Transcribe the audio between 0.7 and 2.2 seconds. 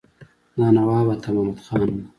نواب عطا محمد خان وو.